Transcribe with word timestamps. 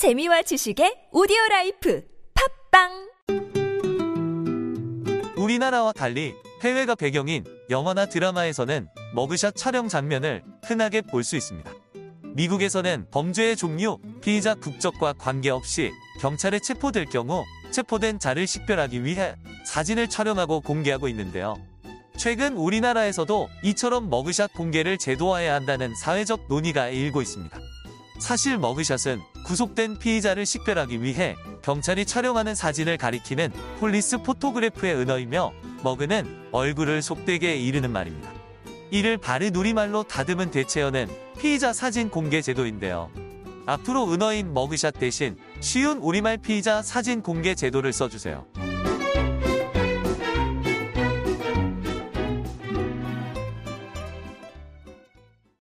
재미와 0.00 0.40
지식의 0.40 1.08
오디오 1.12 1.36
life 1.50 2.02
팟빵 2.70 3.10
우리나라와 5.36 5.92
달리 5.92 6.32
해외가 6.62 6.94
배경인 6.94 7.44
영화나 7.68 8.06
드라마에서는 8.06 8.88
머그샷 9.14 9.56
촬영 9.56 9.88
장면을 9.88 10.42
흔하게 10.64 11.02
볼 11.02 11.22
수 11.22 11.36
있습니다. 11.36 11.70
미국에서는 12.34 13.08
범죄의 13.10 13.56
종류, 13.56 13.98
피의자 14.22 14.54
국적과 14.54 15.12
관계없이 15.12 15.92
경찰에 16.22 16.60
체포될 16.60 17.04
경우 17.04 17.44
체포된 17.70 18.20
자를 18.20 18.46
식별하기 18.46 19.04
위해 19.04 19.34
사진을 19.66 20.08
촬영하고 20.08 20.62
공개하고 20.62 21.08
있는데요. 21.08 21.58
최근 22.16 22.56
우리나라에서도 22.56 23.50
이처럼 23.64 24.08
머그샷 24.08 24.54
공개를 24.54 24.96
제도화해야 24.96 25.52
한다는 25.52 25.94
사회적 25.94 26.46
논의가 26.48 26.88
일고 26.88 27.20
있습니다. 27.20 27.60
사실 28.20 28.58
머그샷은 28.58 29.20
구속된 29.44 29.98
피의자를 29.98 30.46
식별하기 30.46 31.02
위해 31.02 31.36
경찰이 31.62 32.04
촬영하는 32.04 32.54
사진을 32.54 32.98
가리키는 32.98 33.50
police 33.80 34.18
photograph의 34.18 34.94
은어이며 34.94 35.52
머그는 35.82 36.48
얼굴을 36.52 37.02
속되게 37.02 37.56
이르는 37.56 37.90
말입니다. 37.90 38.30
이를 38.90 39.16
바른 39.16 39.50
우리말로 39.52 40.02
다듬은 40.02 40.50
대체어는 40.50 41.08
피의자 41.38 41.72
사진 41.72 42.10
공개 42.10 42.42
제도인데요. 42.42 43.10
앞으로 43.66 44.12
은어인 44.12 44.52
머그샷 44.52 44.98
대신 44.98 45.36
쉬운 45.60 45.98
우리말 45.98 46.38
피의자 46.38 46.82
사진 46.82 47.22
공개 47.22 47.54
제도를 47.54 47.92
써주세요. 47.92 48.46